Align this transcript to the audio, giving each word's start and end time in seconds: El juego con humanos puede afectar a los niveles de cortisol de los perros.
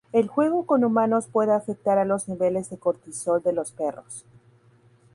El 0.13 0.27
juego 0.27 0.65
con 0.65 0.83
humanos 0.83 1.27
puede 1.27 1.51
afectar 1.53 1.99
a 1.99 2.05
los 2.05 2.27
niveles 2.27 2.71
de 2.71 2.79
cortisol 2.79 3.39
de 3.43 3.53
los 3.53 3.71
perros. 3.71 4.25